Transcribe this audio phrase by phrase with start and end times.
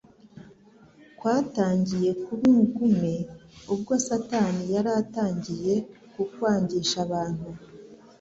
[1.17, 3.15] Kwatangiye kuba ingume,
[3.73, 5.73] ubwo Satani yari atangiye
[6.13, 7.47] kukwangisha abantu,